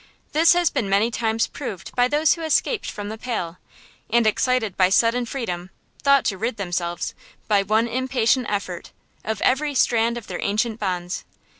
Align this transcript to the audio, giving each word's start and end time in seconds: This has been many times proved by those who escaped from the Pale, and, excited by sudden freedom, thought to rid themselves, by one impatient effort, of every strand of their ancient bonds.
This 0.31 0.53
has 0.53 0.71
been 0.71 0.89
many 0.89 1.11
times 1.11 1.45
proved 1.45 1.95
by 1.95 2.07
those 2.07 2.33
who 2.33 2.41
escaped 2.41 2.89
from 2.89 3.09
the 3.09 3.19
Pale, 3.19 3.57
and, 4.09 4.25
excited 4.25 4.75
by 4.75 4.89
sudden 4.89 5.27
freedom, 5.27 5.69
thought 6.01 6.25
to 6.25 6.39
rid 6.39 6.57
themselves, 6.57 7.13
by 7.47 7.61
one 7.61 7.87
impatient 7.87 8.47
effort, 8.49 8.91
of 9.23 9.43
every 9.43 9.75
strand 9.75 10.17
of 10.17 10.25
their 10.25 10.41
ancient 10.41 10.79
bonds. 10.79 11.23